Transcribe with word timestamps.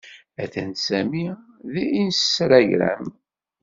Atan 0.43 0.71
Sami 0.85 1.25
deg 1.73 1.87
Insragram. 2.03 3.07